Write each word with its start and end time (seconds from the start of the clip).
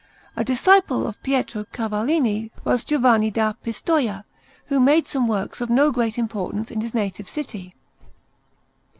A 0.35 0.43
disciple 0.43 1.05
of 1.05 1.21
Pietro 1.21 1.63
Cavallini 1.65 2.49
was 2.63 2.83
Giovanni 2.83 3.29
da 3.29 3.53
Pistoia, 3.53 4.23
who 4.65 4.79
made 4.79 5.07
some 5.07 5.27
works 5.27 5.61
of 5.61 5.69
no 5.69 5.91
great 5.91 6.17
importance 6.17 6.71
in 6.71 6.81
his 6.81 6.95
native 6.95 7.29
city. 7.29 7.75